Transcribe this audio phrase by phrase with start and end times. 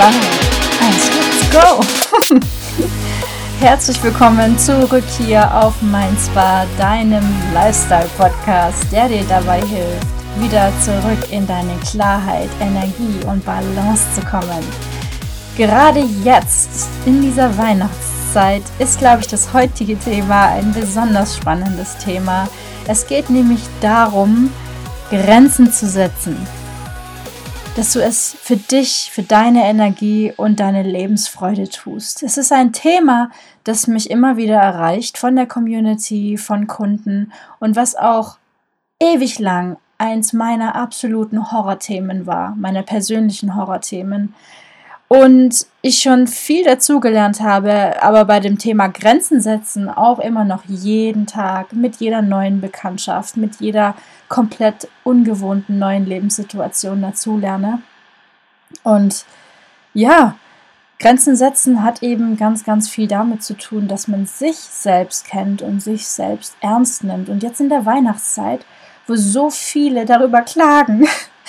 [0.00, 0.14] 2, 1,
[1.14, 1.84] let's go!
[3.60, 7.22] Herzlich willkommen zurück hier auf Mein Spa, deinem
[7.52, 10.06] Lifestyle-Podcast, der dir dabei hilft,
[10.38, 14.64] wieder zurück in deine Klarheit, Energie und Balance zu kommen.
[15.58, 22.48] Gerade jetzt, in dieser Weihnachtszeit, ist, glaube ich, das heutige Thema ein besonders spannendes Thema.
[22.88, 24.50] Es geht nämlich darum,
[25.10, 26.38] Grenzen zu setzen
[27.76, 32.22] dass du es für dich, für deine Energie und deine Lebensfreude tust.
[32.22, 33.30] Es ist ein Thema,
[33.64, 38.38] das mich immer wieder erreicht von der Community, von Kunden und was auch
[39.00, 44.34] ewig lang eins meiner absoluten Horrorthemen war, meiner persönlichen Horrorthemen.
[45.12, 50.64] Und ich schon viel dazugelernt habe, aber bei dem Thema Grenzen setzen auch immer noch
[50.66, 53.96] jeden Tag mit jeder neuen Bekanntschaft, mit jeder
[54.28, 57.82] komplett ungewohnten neuen Lebenssituation dazulerne.
[58.84, 59.24] Und
[59.94, 60.36] ja,
[61.00, 65.60] Grenzen setzen hat eben ganz, ganz viel damit zu tun, dass man sich selbst kennt
[65.60, 67.28] und sich selbst ernst nimmt.
[67.28, 68.64] Und jetzt in der Weihnachtszeit,
[69.08, 71.08] wo so viele darüber klagen,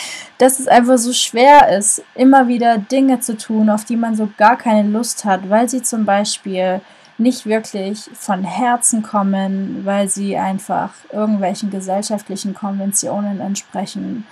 [0.42, 4.28] dass es einfach so schwer ist, immer wieder Dinge zu tun, auf die man so
[4.38, 6.82] gar keine Lust hat, weil sie zum Beispiel
[7.20, 14.26] nicht wirklich von Herzen kommen, weil sie einfach irgendwelchen gesellschaftlichen Konventionen entsprechen.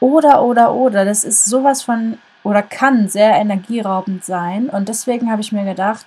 [0.00, 1.06] Oder, oder, oder.
[1.06, 4.68] Das ist sowas von oder kann sehr energieraubend sein.
[4.68, 6.04] Und deswegen habe ich mir gedacht,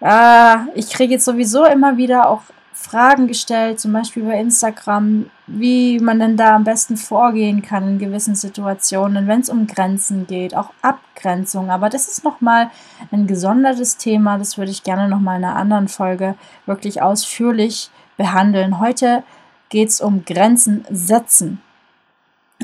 [0.00, 2.40] äh, ich kriege jetzt sowieso immer wieder auch
[2.72, 7.98] Fragen gestellt, zum Beispiel bei Instagram, wie man denn da am besten vorgehen kann in
[7.98, 11.70] gewissen Situationen, wenn es um Grenzen geht, auch Abgrenzung.
[11.70, 12.70] Aber das ist nochmal
[13.10, 16.34] ein gesondertes Thema, das würde ich gerne nochmal in einer anderen Folge
[16.64, 18.78] wirklich ausführlich behandeln.
[18.78, 19.22] Heute
[19.68, 21.60] geht es um Grenzen setzen.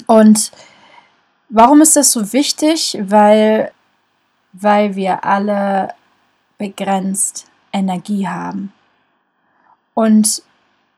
[0.07, 0.53] Und
[1.49, 2.99] warum ist das so wichtig?
[3.03, 3.73] Weil,
[4.53, 5.95] weil wir alle
[6.57, 8.73] begrenzt Energie haben.
[9.99, 10.45] Und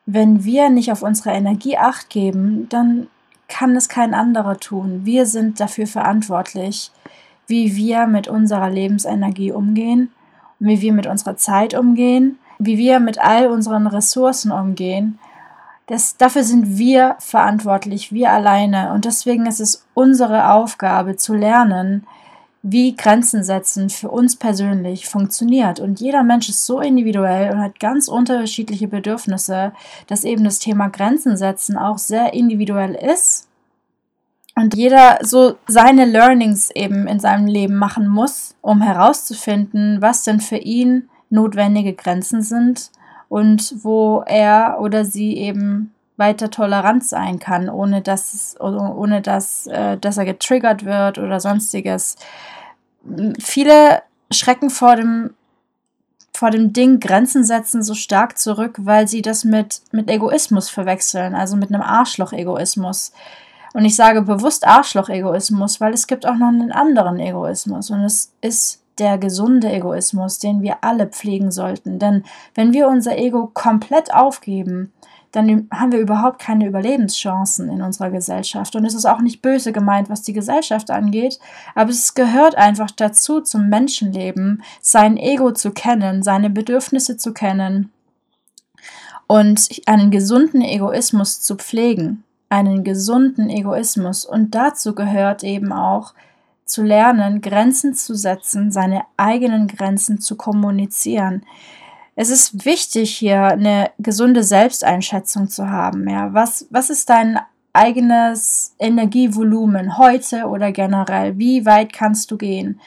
[0.05, 3.07] wenn wir nicht auf unsere Energie acht geben, dann
[3.49, 5.07] kann es kein anderer tun.
[5.07, 6.93] Wir sind dafür verantwortlich,
[7.47, 10.13] wie wir mit unserer Lebensenergie umgehen,
[10.59, 15.19] wie wir mit unserer Zeit umgehen, wie wir mit all unseren Ressourcen umgehen.
[15.87, 18.93] Das, dafür sind wir verantwortlich, wir alleine.
[18.93, 22.07] Und deswegen ist es unsere Aufgabe zu lernen,
[22.63, 25.81] wie Grenzen setzen für uns persönlich funktioniert.
[25.81, 29.73] Und jeder Mensch ist so individuell und hat ganz unterschiedliche Bedürfnisse,
[30.07, 33.49] dass eben das Thema Grenzen setzen auch sehr individuell ist.
[34.57, 40.41] Und jeder so seine Learnings eben in seinem Leben machen muss, um herauszufinden, was denn
[40.41, 42.91] für ihn notwendige Grenzen sind
[43.31, 49.97] und wo er oder sie eben weiter tolerant sein kann, ohne dass, ohne dass, äh,
[49.99, 52.15] dass er getriggert wird oder sonstiges.
[53.41, 55.35] Viele schrecken vor dem,
[56.33, 61.35] vor dem Ding Grenzen setzen so stark zurück, weil sie das mit, mit Egoismus verwechseln,
[61.35, 63.13] also mit einem Arschloch-Egoismus.
[63.73, 68.33] Und ich sage bewusst Arschloch-Egoismus, weil es gibt auch noch einen anderen Egoismus und es
[68.41, 71.99] ist der gesunde Egoismus, den wir alle pflegen sollten.
[71.99, 74.93] Denn wenn wir unser Ego komplett aufgeben,
[75.33, 78.75] dann haben wir überhaupt keine Überlebenschancen in unserer Gesellschaft.
[78.75, 81.39] Und es ist auch nicht böse gemeint, was die Gesellschaft angeht,
[81.75, 87.93] aber es gehört einfach dazu, zum Menschenleben, sein Ego zu kennen, seine Bedürfnisse zu kennen
[89.27, 92.25] und einen gesunden Egoismus zu pflegen.
[92.49, 94.25] Einen gesunden Egoismus.
[94.25, 96.15] Und dazu gehört eben auch,
[96.65, 101.45] zu lernen, Grenzen zu setzen, seine eigenen Grenzen zu kommunizieren
[102.21, 106.07] es ist wichtig, hier eine gesunde Selbsteinschätzung zu haben.
[106.07, 107.39] Ja, was, was ist dein
[107.73, 111.39] eigenes Energievolumen heute oder generell?
[111.39, 112.79] Wie weit kannst du gehen?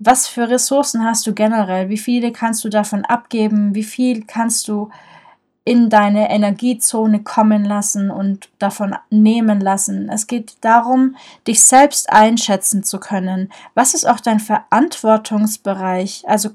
[0.00, 1.88] Was für Ressourcen hast du generell?
[1.88, 3.76] Wie viele kannst du davon abgeben?
[3.76, 4.90] Wie viel kannst du
[5.64, 10.10] in deine Energiezone kommen lassen und davon nehmen lassen.
[10.10, 11.14] Es geht darum,
[11.46, 13.52] dich selbst einschätzen zu können.
[13.74, 16.24] Was ist auch dein Verantwortungsbereich?
[16.26, 16.50] Also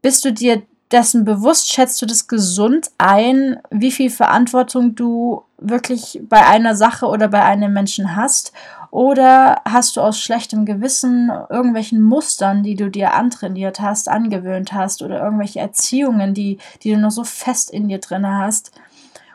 [0.00, 6.20] bist du dir dessen bewusst schätzt du das gesund ein, wie viel Verantwortung du wirklich
[6.28, 8.52] bei einer Sache oder bei einem Menschen hast?
[8.90, 15.00] Oder hast du aus schlechtem Gewissen irgendwelchen Mustern, die du dir antrainiert hast, angewöhnt hast
[15.02, 18.70] oder irgendwelche Erziehungen, die, die du noch so fest in dir drin hast?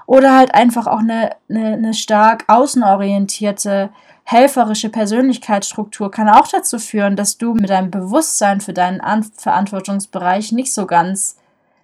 [0.06, 3.90] Oder halt einfach auch eine, eine, eine stark außenorientierte,
[4.24, 10.74] helferische Persönlichkeitsstruktur kann auch dazu führen, dass du mit deinem Bewusstsein für deinen Verantwortungsbereich nicht
[10.74, 11.38] so ganz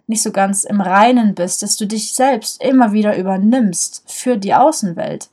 [0.08, 4.54] nicht so ganz im Reinen bist, dass du dich selbst immer wieder übernimmst für die
[4.54, 5.30] Außenwelt.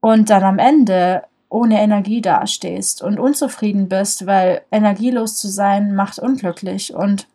[0.00, 6.18] Und dann am Ende ohne Energie dastehst und unzufrieden bist, weil energielos zu sein macht
[6.18, 6.94] unglücklich.
[6.94, 7.26] Und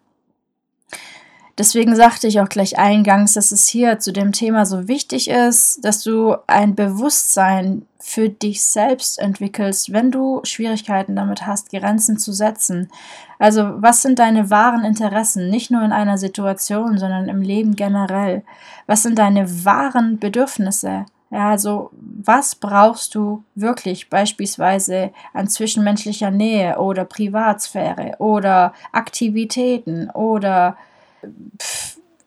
[1.58, 5.84] deswegen sagte ich auch gleich eingangs, dass es hier zu dem Thema so wichtig ist,
[5.84, 12.34] dass du ein Bewusstsein für dich selbst entwickelst, wenn du Schwierigkeiten damit hast, Grenzen zu
[12.34, 12.90] setzen.
[13.38, 18.44] Also was sind deine wahren Interessen, nicht nur in einer Situation, sondern im Leben generell?
[18.88, 21.06] Was sind deine wahren Bedürfnisse?
[21.32, 30.76] Ja, also was brauchst du wirklich beispielsweise an zwischenmenschlicher Nähe oder Privatsphäre oder Aktivitäten oder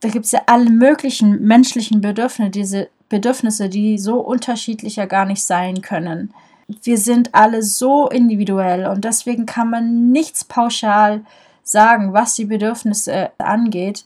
[0.00, 5.24] da gibt es ja alle möglichen menschlichen Bedürfnisse, diese Bedürfnisse, die so unterschiedlich ja gar
[5.24, 6.34] nicht sein können.
[6.82, 11.22] Wir sind alle so individuell und deswegen kann man nichts pauschal
[11.62, 14.04] sagen, was die Bedürfnisse angeht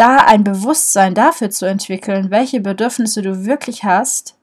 [0.00, 4.34] da ein Bewusstsein dafür zu entwickeln, welche Bedürfnisse du wirklich hast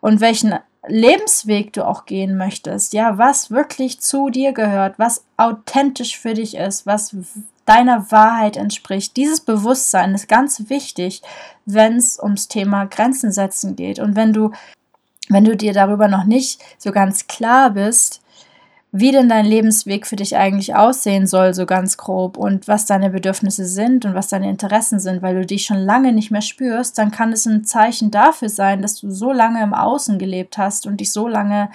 [0.00, 0.54] und welchen
[0.86, 6.56] Lebensweg du auch gehen möchtest, ja, was wirklich zu dir gehört, was authentisch für dich
[6.56, 7.16] ist, was
[7.64, 9.16] deiner Wahrheit entspricht.
[9.16, 11.22] Dieses Bewusstsein ist ganz wichtig,
[11.64, 13.98] wenn es ums Thema Grenzen setzen geht.
[13.98, 14.50] Und wenn du,
[15.28, 18.20] wenn du dir darüber noch nicht so ganz klar bist,
[18.96, 23.10] wie denn dein Lebensweg für dich eigentlich aussehen soll, so ganz grob, und was deine
[23.10, 26.96] Bedürfnisse sind und was deine Interessen sind, weil du dich schon lange nicht mehr spürst,
[26.96, 30.86] dann kann es ein Zeichen dafür sein, dass du so lange im Außen gelebt hast
[30.86, 31.70] und dich so lange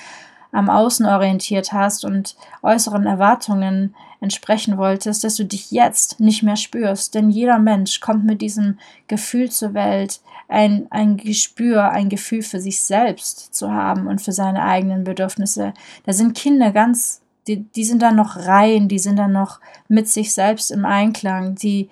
[0.54, 6.56] am Außen orientiert hast und äußeren Erwartungen entsprechen wolltest, dass du dich jetzt nicht mehr
[6.56, 7.16] spürst.
[7.16, 8.78] Denn jeder Mensch kommt mit diesem
[9.08, 14.32] Gefühl zur Welt, ein, ein Gespür, ein Gefühl für sich selbst zu haben und für
[14.32, 15.74] seine eigenen Bedürfnisse.
[16.06, 20.08] Da sind Kinder ganz, die, die sind dann noch rein, die sind dann noch mit
[20.08, 21.90] sich selbst im Einklang, die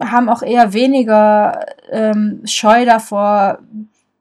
[0.00, 3.58] haben auch eher weniger ähm, Scheu davor,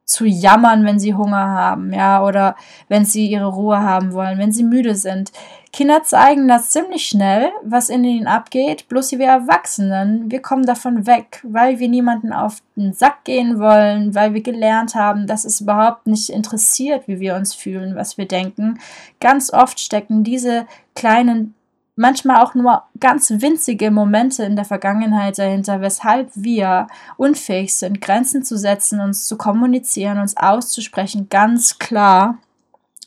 [0.05, 2.55] zu jammern, wenn sie Hunger haben, ja, oder
[2.87, 5.31] wenn sie ihre Ruhe haben wollen, wenn sie müde sind.
[5.73, 11.07] Kinder zeigen das ziemlich schnell, was in ihnen abgeht, bloß wir Erwachsenen, wir kommen davon
[11.07, 15.61] weg, weil wir niemanden auf den Sack gehen wollen, weil wir gelernt haben, dass es
[15.61, 18.79] überhaupt nicht interessiert, wie wir uns fühlen, was wir denken.
[19.19, 21.55] Ganz oft stecken diese kleinen
[21.95, 26.85] manchmal auch nur ganz winzige Momente in der Vergangenheit dahinter, weshalb wir
[27.17, 32.37] unfähig sind, Grenzen zu setzen, uns zu kommunizieren, uns auszusprechen, ganz klar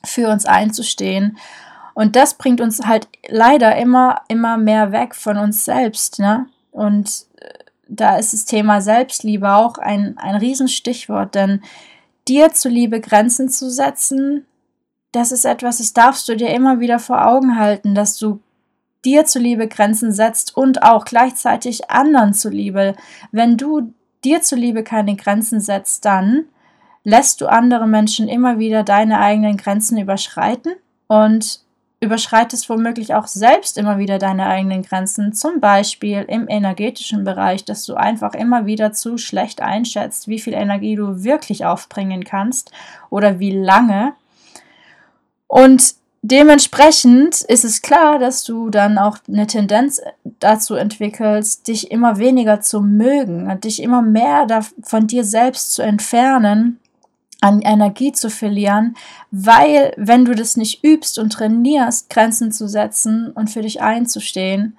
[0.04, 1.38] für uns einzustehen.
[1.96, 6.18] Und das bringt uns halt leider immer, immer mehr weg von uns selbst.
[6.18, 6.44] Ne?
[6.70, 7.48] Und äh,
[7.88, 11.62] da ist das Thema Selbstliebe auch ein, ein Riesenstichwort, denn
[12.28, 14.44] dir zuliebe Grenzen zu setzen,
[15.12, 18.40] das ist etwas, das darfst du dir immer wieder vor Augen halten, dass du
[19.06, 22.94] dir zuliebe Grenzen setzt und auch gleichzeitig anderen zuliebe.
[23.32, 26.44] Wenn du dir zuliebe keine Grenzen setzt, dann
[27.04, 30.74] lässt du andere Menschen immer wieder deine eigenen Grenzen überschreiten
[31.06, 31.64] und
[32.06, 37.84] überschreitest womöglich auch selbst immer wieder deine eigenen Grenzen, zum Beispiel im energetischen Bereich, dass
[37.84, 42.72] du einfach immer wieder zu schlecht einschätzt, wie viel Energie du wirklich aufbringen kannst
[43.10, 44.14] oder wie lange.
[45.46, 45.94] Und
[46.28, 50.02] Dementsprechend ist es klar, dass du dann auch eine Tendenz
[50.40, 54.44] dazu entwickelst, dich immer weniger zu mögen, dich immer mehr
[54.82, 56.80] von dir selbst zu entfernen,
[57.46, 58.96] an Energie zu verlieren,
[59.30, 64.76] weil wenn du das nicht übst und trainierst, Grenzen zu setzen und für dich einzustehen,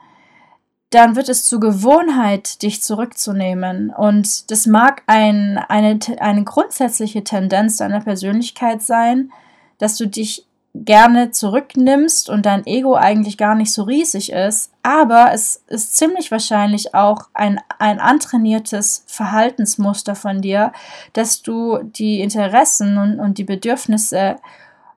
[0.90, 3.90] dann wird es zur Gewohnheit, dich zurückzunehmen.
[3.90, 9.32] Und das mag ein, eine, eine grundsätzliche Tendenz deiner Persönlichkeit sein,
[9.78, 10.46] dass du dich
[10.86, 16.32] gerne zurücknimmst und dein Ego eigentlich gar nicht so riesig ist, aber es ist ziemlich
[16.32, 20.72] wahrscheinlich auch ein, ein antrainiertes Verhaltensmuster von dir,
[21.14, 24.38] dass du die Interessen und, und die Bedürfnisse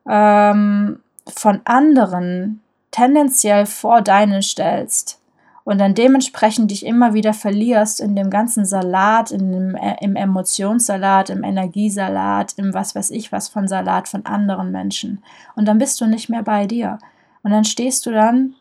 [0.09, 5.20] ähm, von anderen tendenziell vor deinen stellst
[5.65, 10.17] und dann dementsprechend dich immer wieder verlierst in dem ganzen Salat, in dem, äh, im
[10.17, 15.23] Emotionssalat, im Energiesalat, im was weiß ich was von Salat von anderen Menschen.
[15.57, 16.99] Und dann bist du nicht mehr bei dir.
[17.43, 18.55] Und dann stehst du dann,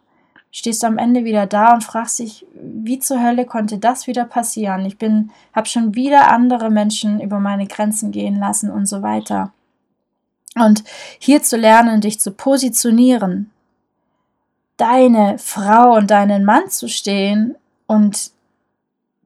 [0.51, 4.25] stehst du am Ende wieder da und fragst dich, wie zur Hölle konnte das wieder
[4.25, 4.85] passieren?
[4.85, 9.51] Ich bin, habe schon wieder andere Menschen über meine Grenzen gehen lassen und so weiter.
[10.55, 10.83] Und
[11.19, 13.51] hier zu lernen, dich zu positionieren,
[14.79, 17.55] deine Frau und deinen Mann zu stehen
[17.85, 18.31] und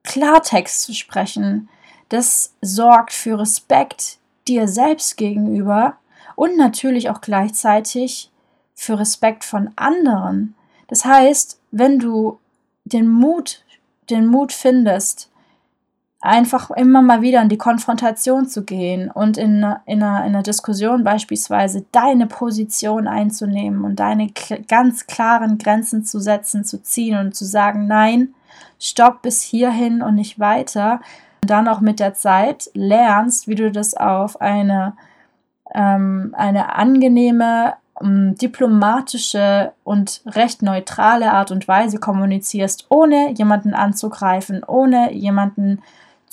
[0.04, 1.70] Klartext zu sprechen,
[2.10, 4.18] das sorgt für Respekt
[4.48, 5.98] dir selbst gegenüber
[6.36, 8.32] und natürlich auch gleichzeitig
[8.74, 10.56] für Respekt von anderen.
[10.88, 12.40] Das heißt, wenn du
[12.84, 13.64] den Mut,
[14.10, 15.30] den Mut findest,
[16.24, 20.42] einfach immer mal wieder in die Konfrontation zu gehen und in, in, einer, in einer
[20.42, 24.32] Diskussion beispielsweise deine Position einzunehmen und deine
[24.70, 28.34] ganz klaren Grenzen zu setzen, zu ziehen und zu sagen, nein,
[28.80, 31.02] stopp bis hierhin und nicht weiter.
[31.42, 34.94] Und dann auch mit der Zeit lernst, wie du das auf eine,
[35.76, 45.14] ähm, eine angenehme, diplomatische und recht neutrale Art und Weise kommunizierst, ohne jemanden anzugreifen, ohne
[45.14, 45.82] jemanden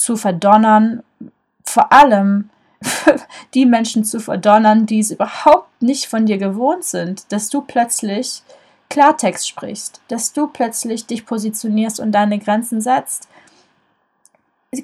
[0.00, 1.02] zu verdonnern,
[1.62, 2.48] vor allem
[3.54, 8.42] die Menschen zu verdonnern, die es überhaupt nicht von dir gewohnt sind, dass du plötzlich
[8.88, 13.28] Klartext sprichst, dass du plötzlich dich positionierst und deine Grenzen setzt.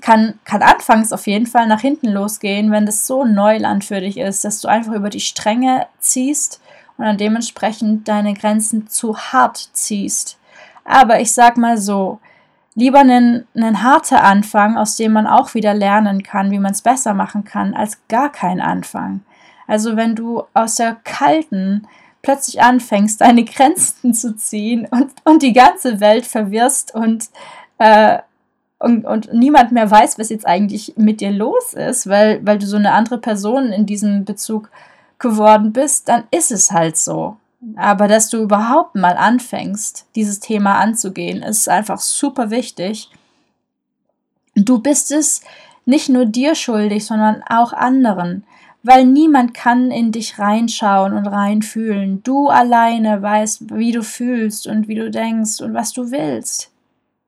[0.03, 4.19] Kann, kann anfangs auf jeden Fall nach hinten losgehen, wenn das so Neuland für dich
[4.19, 6.61] ist, dass du einfach über die Stränge ziehst
[6.99, 10.39] und dann dementsprechend deine Grenzen zu hart ziehst.
[10.85, 12.21] Aber ich sag mal so,
[12.77, 16.83] lieber einen, einen harter Anfang, aus dem man auch wieder lernen kann, wie man es
[16.83, 19.23] besser machen kann, als gar kein Anfang.
[19.67, 21.89] Also wenn du aus der kalten
[22.23, 27.31] plötzlich anfängst, deine Grenzen zu ziehen und, und die ganze Welt verwirrst und,
[27.79, 28.19] äh,
[28.79, 32.67] und, und niemand mehr weiß, was jetzt eigentlich mit dir los ist, weil, weil du
[32.67, 34.71] so eine andere Person in diesem Bezug
[35.19, 37.39] geworden bist, dann ist es halt so.
[37.75, 43.11] Aber dass du überhaupt mal anfängst, dieses Thema anzugehen, ist einfach super wichtig.
[44.55, 45.43] Du bist es
[45.85, 48.45] nicht nur dir schuldig, sondern auch anderen,
[48.83, 52.23] weil niemand kann in dich reinschauen und reinfühlen.
[52.23, 56.71] Du alleine weißt, wie du fühlst und wie du denkst und was du willst.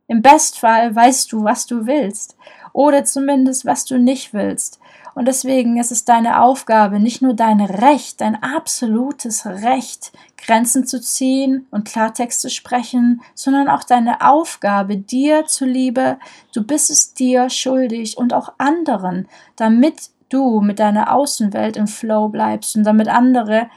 [0.06, 2.36] Im Bestfall weißt du, was du willst
[2.72, 4.78] oder zumindest, was du nicht willst.
[5.14, 11.00] Und deswegen ist es deine Aufgabe, nicht nur dein Recht, dein absolutes Recht, Grenzen zu
[11.00, 16.18] ziehen und Klartext zu sprechen, sondern auch deine Aufgabe, dir zuliebe,
[16.54, 22.28] du bist es dir schuldig und auch anderen, damit du mit deiner Außenwelt im Flow
[22.28, 23.68] bleibst und damit andere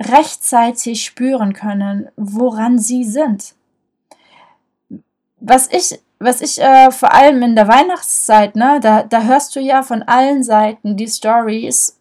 [0.00, 3.54] rechtzeitig spüren können, woran sie sind.
[5.40, 9.60] Was ich was ich äh, vor allem in der Weihnachtszeit, ne, da, da hörst du
[9.60, 11.96] ja von allen Seiten die Stories,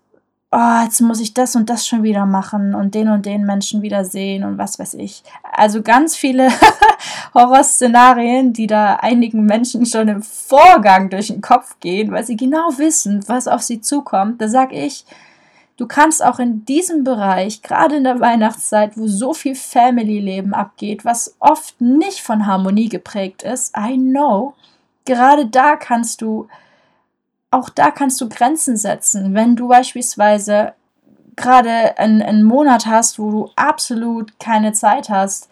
[0.52, 3.82] oh, jetzt muss ich das und das schon wieder machen und den und den Menschen
[3.82, 5.24] wieder sehen und was weiß ich.
[5.44, 6.50] Also ganz viele
[7.34, 12.78] Horrorszenarien, die da einigen Menschen schon im Vorgang durch den Kopf gehen, weil sie genau
[12.78, 14.42] wissen, was auf sie zukommt.
[14.42, 15.06] Da sag ich,
[15.78, 21.06] Du kannst auch in diesem Bereich, gerade in der Weihnachtszeit, wo so viel Family-Leben abgeht,
[21.06, 24.56] was oft nicht von Harmonie geprägt ist, I know,
[25.06, 26.48] gerade da kannst du,
[27.52, 29.34] auch da kannst du Grenzen setzen.
[29.34, 30.74] Wenn du beispielsweise
[31.36, 35.50] gerade einen, einen Monat hast, wo du absolut keine Zeit hast,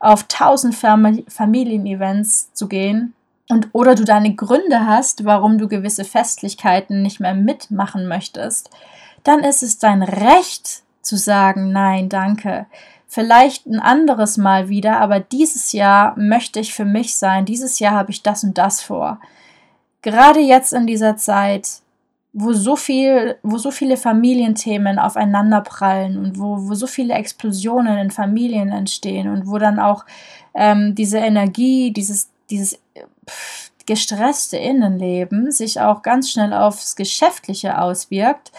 [0.00, 3.14] auf tausend Familienevents zu gehen,
[3.48, 8.70] und oder du deine Gründe hast, warum du gewisse Festlichkeiten nicht mehr mitmachen möchtest,
[9.24, 12.66] dann ist es dein Recht zu sagen, nein, danke.
[13.06, 17.46] Vielleicht ein anderes Mal wieder, aber dieses Jahr möchte ich für mich sein.
[17.46, 19.18] Dieses Jahr habe ich das und das vor.
[20.10, 21.68] Gerade jetzt in dieser Zeit,
[22.32, 28.10] wo so viel, wo so viele Familienthemen aufeinanderprallen und wo, wo so viele Explosionen in
[28.10, 30.04] Familien entstehen und wo dann auch
[30.54, 32.78] ähm, diese Energie, dieses, dieses
[33.28, 38.52] pff, gestresste Innenleben sich auch ganz schnell aufs Geschäftliche auswirkt,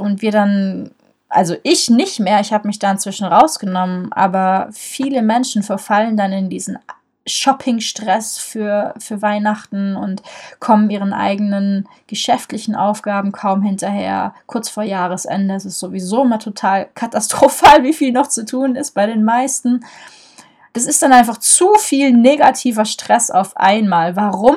[0.00, 0.90] und wir dann,
[1.28, 6.32] also ich nicht mehr, ich habe mich da inzwischen rausgenommen, aber viele Menschen verfallen dann
[6.32, 6.78] in diesen
[7.26, 10.22] Shopping-Stress für, für Weihnachten und
[10.58, 14.34] kommen ihren eigenen geschäftlichen Aufgaben kaum hinterher.
[14.46, 18.94] Kurz vor Jahresende ist es sowieso immer total katastrophal, wie viel noch zu tun ist
[18.94, 19.84] bei den meisten.
[20.72, 24.16] Das ist dann einfach zu viel negativer Stress auf einmal.
[24.16, 24.56] Warum?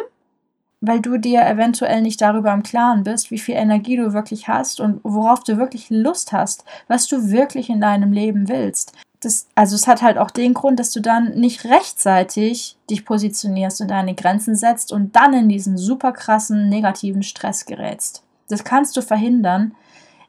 [0.86, 4.82] weil du dir eventuell nicht darüber im Klaren bist, wie viel Energie du wirklich hast
[4.82, 8.92] und worauf du wirklich Lust hast, was du wirklich in deinem Leben willst.
[9.24, 13.82] Das, also es hat halt auch den Grund, dass du dann nicht rechtzeitig dich positionierst
[13.82, 18.24] und deine Grenzen setzt und dann in diesen super krassen negativen Stress gerätst.
[18.50, 19.74] Das kannst du verhindern,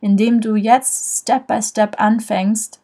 [0.00, 2.80] indem du jetzt Step by Step anfängst,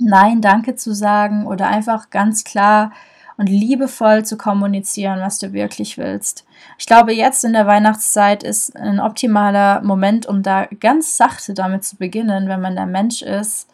[0.00, 2.92] Nein, danke zu sagen oder einfach ganz klar
[3.36, 6.44] und liebevoll zu kommunizieren, was du wirklich willst.
[6.76, 11.84] Ich glaube, jetzt in der Weihnachtszeit ist ein optimaler Moment, um da ganz sachte damit
[11.84, 13.68] zu beginnen, wenn man der Mensch ist,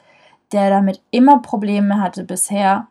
[0.54, 2.86] der damit immer Probleme hatte bisher,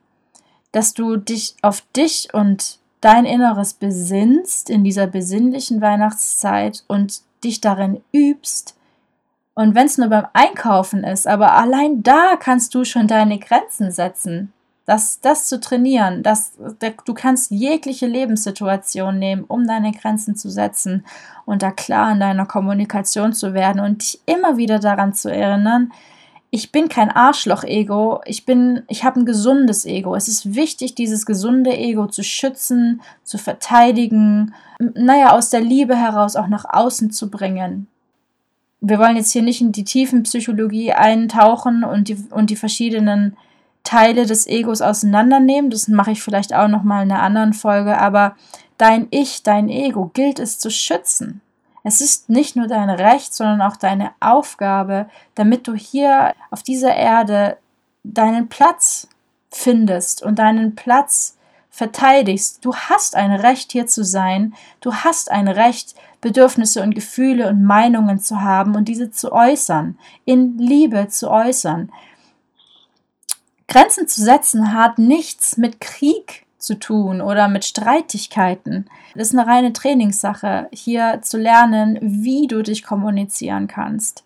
[0.71, 7.61] dass du dich auf dich und dein Inneres besinnst in dieser besinnlichen Weihnachtszeit und dich
[7.61, 8.75] darin übst.
[9.55, 13.91] Und wenn es nur beim Einkaufen ist, aber allein da kannst du schon deine Grenzen
[13.91, 14.53] setzen.
[14.85, 16.53] das, das zu trainieren, das,
[17.05, 21.05] du kannst jegliche Lebenssituation nehmen, um deine Grenzen zu setzen
[21.45, 25.93] und da klar in deiner Kommunikation zu werden und dich immer wieder daran zu erinnern,
[26.55, 30.13] ich bin kein Arschloch-Ego, ich bin, ich habe ein gesundes Ego.
[30.13, 36.35] Es ist wichtig, dieses gesunde Ego zu schützen, zu verteidigen, naja, aus der Liebe heraus
[36.35, 37.87] auch nach außen zu bringen.
[38.81, 43.35] Wir wollen jetzt hier nicht in die tiefen Psychologie eintauchen und die, und die verschiedenen
[43.83, 45.71] Teile des Egos auseinandernehmen.
[45.71, 47.97] Das mache ich vielleicht auch noch mal in einer anderen Folge.
[47.97, 48.35] Aber
[48.77, 51.41] dein Ich, dein Ego gilt es zu schützen.
[51.83, 56.95] Es ist nicht nur dein Recht, sondern auch deine Aufgabe, damit du hier auf dieser
[56.95, 57.57] Erde
[58.03, 59.07] deinen Platz
[59.51, 61.37] findest und deinen Platz
[61.69, 62.63] verteidigst.
[62.63, 64.53] Du hast ein Recht, hier zu sein.
[64.79, 69.97] Du hast ein Recht, Bedürfnisse und Gefühle und Meinungen zu haben und diese zu äußern,
[70.23, 71.91] in Liebe zu äußern.
[73.67, 78.89] Grenzen zu setzen hat nichts mit Krieg zu tun oder mit Streitigkeiten.
[79.15, 84.23] Das ist eine reine Trainingssache, hier zu lernen, wie du dich kommunizieren kannst.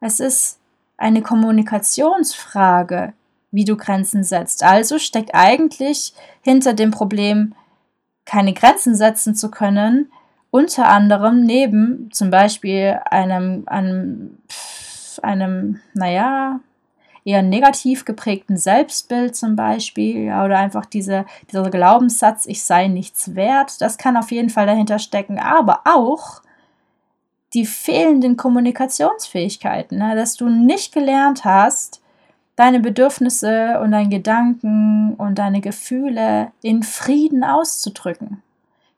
[0.00, 0.60] Es ist
[0.96, 3.12] eine Kommunikationsfrage,
[3.50, 4.62] wie du Grenzen setzt.
[4.62, 7.54] Also steckt eigentlich hinter dem Problem,
[8.24, 10.10] keine Grenzen setzen zu können,
[10.52, 14.38] unter anderem neben zum Beispiel einem, einem,
[15.22, 16.60] einem naja,
[17.26, 23.34] eher negativ geprägten Selbstbild zum Beispiel, ja, oder einfach diese, dieser Glaubenssatz, ich sei nichts
[23.34, 26.40] wert, das kann auf jeden Fall dahinter stecken, aber auch
[27.52, 32.00] die fehlenden Kommunikationsfähigkeiten, ne, dass du nicht gelernt hast,
[32.54, 38.40] deine Bedürfnisse und deine Gedanken und deine Gefühle in Frieden auszudrücken.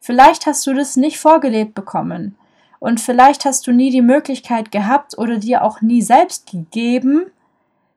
[0.00, 2.36] Vielleicht hast du das nicht vorgelebt bekommen
[2.78, 7.30] und vielleicht hast du nie die Möglichkeit gehabt oder dir auch nie selbst gegeben,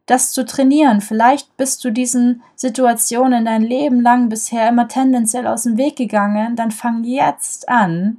[0.05, 1.01] das zu trainieren.
[1.01, 6.55] Vielleicht bist du diesen Situationen dein Leben lang bisher immer tendenziell aus dem Weg gegangen.
[6.55, 8.17] Dann fang jetzt an,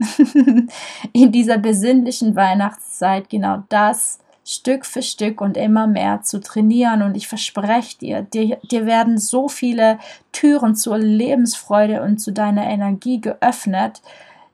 [1.12, 7.02] in dieser besinnlichen Weihnachtszeit genau das Stück für Stück und immer mehr zu trainieren.
[7.02, 9.98] Und ich verspreche dir, dir, dir werden so viele
[10.32, 14.02] Türen zur Lebensfreude und zu deiner Energie geöffnet.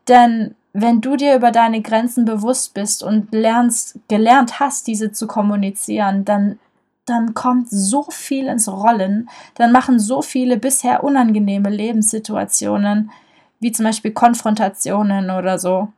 [0.08, 5.26] Denn wenn du dir über deine Grenzen bewusst bist und lernst, gelernt hast, diese zu
[5.26, 6.58] kommunizieren, dann
[7.08, 13.10] dann kommt so viel ins Rollen, dann machen so viele bisher unangenehme Lebenssituationen,
[13.60, 15.88] wie zum Beispiel Konfrontationen oder so,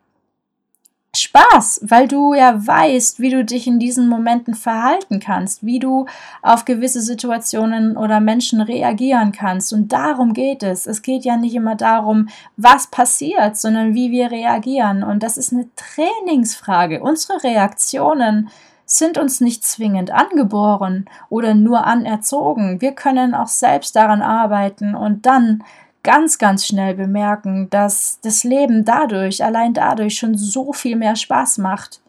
[1.17, 6.07] Spaß, weil du ja weißt, wie du dich in diesen Momenten verhalten kannst, wie du
[6.41, 9.73] auf gewisse Situationen oder Menschen reagieren kannst.
[9.73, 10.87] Und darum geht es.
[10.87, 15.03] Es geht ja nicht immer darum, was passiert, sondern wie wir reagieren.
[15.03, 17.03] Und das ist eine Trainingsfrage.
[17.03, 18.49] Unsere Reaktionen
[18.91, 22.81] sind uns nicht zwingend angeboren oder nur anerzogen.
[22.81, 25.63] Wir können auch selbst daran arbeiten und dann
[26.03, 31.59] ganz, ganz schnell bemerken, dass das Leben dadurch, allein dadurch schon so viel mehr Spaß
[31.59, 32.01] macht,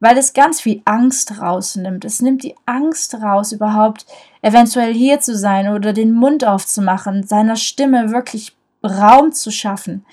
[0.00, 2.04] weil es ganz viel Angst rausnimmt.
[2.04, 4.06] Es nimmt die Angst raus, überhaupt
[4.40, 10.04] eventuell hier zu sein oder den Mund aufzumachen, seiner Stimme wirklich Raum zu schaffen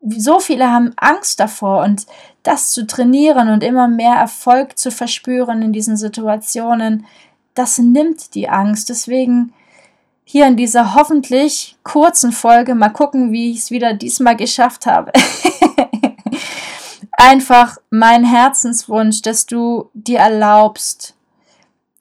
[0.00, 2.06] so viele haben Angst davor und
[2.42, 7.06] das zu trainieren und immer mehr Erfolg zu verspüren in diesen Situationen,
[7.54, 8.88] das nimmt die Angst.
[8.88, 9.52] Deswegen
[10.24, 15.12] hier in dieser hoffentlich kurzen Folge mal gucken, wie ich es wieder diesmal geschafft habe.
[17.12, 21.14] Einfach mein Herzenswunsch, dass du dir erlaubst,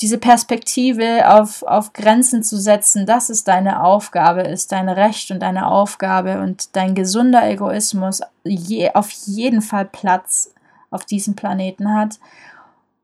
[0.02, 5.40] diese Perspektive auf, auf Grenzen zu setzen, dass es deine Aufgabe ist, dein Recht und
[5.40, 10.54] deine Aufgabe und dein gesunder Egoismus je, auf jeden Fall Platz
[10.92, 12.20] auf diesem Planeten hat.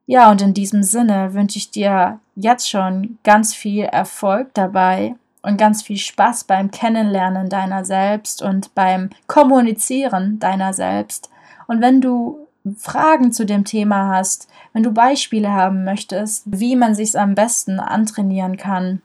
[0.06, 5.58] Ja, und in diesem Sinne wünsche ich dir jetzt schon ganz viel Erfolg dabei und
[5.58, 11.30] ganz viel Spaß beim Kennenlernen deiner selbst und beim Kommunizieren deiner selbst.
[11.68, 12.48] Und wenn du
[12.78, 17.80] Fragen zu dem Thema hast, wenn du Beispiele haben möchtest, wie man sich am besten
[17.80, 19.02] antrainieren kann,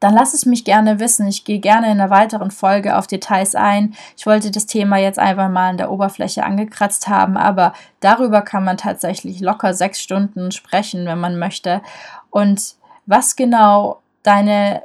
[0.00, 1.28] dann lass es mich gerne wissen.
[1.28, 3.94] Ich gehe gerne in einer weiteren Folge auf Details ein.
[4.16, 8.64] Ich wollte das Thema jetzt einfach mal in der Oberfläche angekratzt haben, aber darüber kann
[8.64, 11.82] man tatsächlich locker sechs Stunden sprechen, wenn man möchte.
[12.30, 14.82] Und was genau deine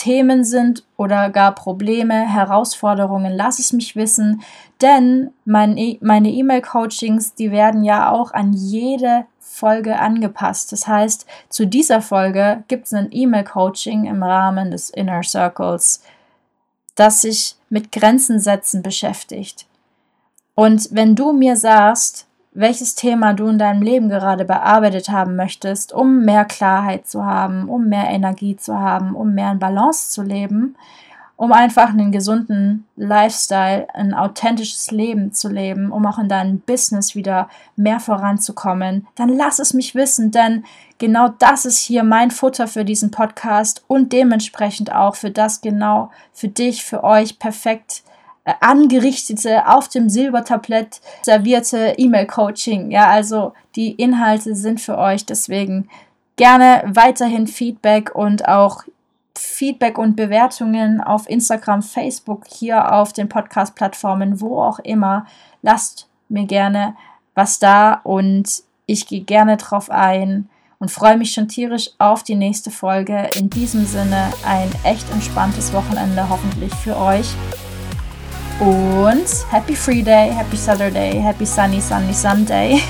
[0.00, 4.40] Themen sind oder gar Probleme, Herausforderungen, lass es mich wissen,
[4.80, 10.72] denn e meine E-Mail-Coachings, die werden ja auch an jede Folge angepasst.
[10.72, 16.02] Das heißt, zu dieser Folge gibt es ein E-Mail-Coaching im Rahmen des Inner Circles,
[16.94, 19.66] das sich mit Grenzen setzen beschäftigt.
[20.54, 25.92] Und wenn du mir sagst, welches Thema du in deinem Leben gerade bearbeitet haben möchtest,
[25.92, 30.22] um mehr Klarheit zu haben, um mehr Energie zu haben, um mehr in Balance zu
[30.22, 30.74] leben,
[31.36, 37.14] um einfach einen gesunden Lifestyle, ein authentisches Leben zu leben, um auch in deinem Business
[37.14, 40.64] wieder mehr voranzukommen, dann lass es mich wissen, denn
[40.98, 46.10] genau das ist hier mein Futter für diesen Podcast und dementsprechend auch für das genau
[46.32, 48.02] für dich, für euch perfekt
[48.60, 52.90] angerichtete, auf dem Silbertablett servierte E-Mail-Coaching.
[52.90, 55.88] Ja, also die Inhalte sind für euch, deswegen
[56.36, 58.84] gerne weiterhin Feedback und auch
[59.36, 65.26] Feedback und Bewertungen auf Instagram, Facebook, hier auf den Podcast-Plattformen, wo auch immer.
[65.62, 66.94] Lasst mir gerne
[67.34, 72.34] was da und ich gehe gerne drauf ein und freue mich schon tierisch auf die
[72.34, 73.28] nächste Folge.
[73.36, 77.34] In diesem Sinne ein echt entspanntes Wochenende hoffentlich für euch.
[78.60, 82.82] Und Happy Free Day, Happy Saturday, Happy Sunny Sunny Sunday.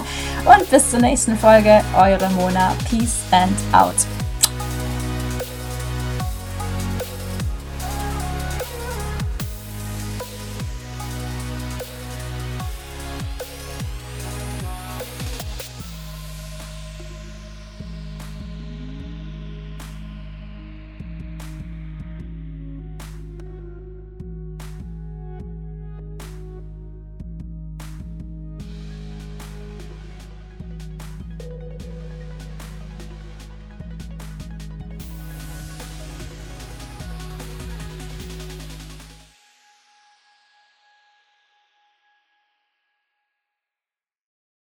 [0.46, 2.74] und bis zur nächsten Folge, eure Mona.
[2.88, 3.94] Peace and out.